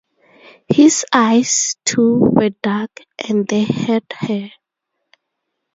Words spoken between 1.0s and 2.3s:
eyes, too,